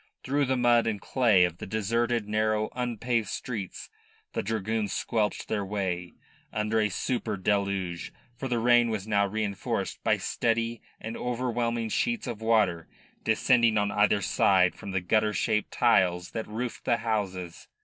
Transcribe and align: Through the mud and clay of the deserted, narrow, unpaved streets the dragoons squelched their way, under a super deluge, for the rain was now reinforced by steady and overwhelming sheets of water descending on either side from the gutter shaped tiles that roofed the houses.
Through 0.23 0.45
the 0.45 0.57
mud 0.57 0.87
and 0.87 0.99
clay 0.99 1.43
of 1.43 1.59
the 1.59 1.67
deserted, 1.67 2.27
narrow, 2.27 2.69
unpaved 2.75 3.27
streets 3.27 3.87
the 4.33 4.41
dragoons 4.41 4.91
squelched 4.93 5.47
their 5.47 5.63
way, 5.63 6.13
under 6.51 6.79
a 6.79 6.89
super 6.89 7.37
deluge, 7.37 8.11
for 8.35 8.47
the 8.47 8.57
rain 8.57 8.89
was 8.89 9.07
now 9.07 9.27
reinforced 9.27 10.03
by 10.03 10.17
steady 10.17 10.81
and 10.99 11.15
overwhelming 11.15 11.89
sheets 11.89 12.25
of 12.25 12.41
water 12.41 12.87
descending 13.23 13.77
on 13.77 13.91
either 13.91 14.23
side 14.23 14.73
from 14.73 14.89
the 14.89 15.01
gutter 15.01 15.33
shaped 15.33 15.69
tiles 15.69 16.31
that 16.31 16.47
roofed 16.47 16.85
the 16.85 16.97
houses. 16.97 17.67